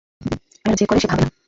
আর 0.65 0.73
যে 0.75 0.85
করে, 0.85 0.99
সে 0.99 1.07
ভাবে 1.07 1.23
না। 1.23 1.31